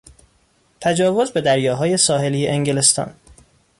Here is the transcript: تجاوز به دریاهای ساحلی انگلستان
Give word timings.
تجاوز 0.81 1.31
به 1.31 1.41
دریاهای 1.41 1.97
ساحلی 1.97 2.47
انگلستان 2.47 3.15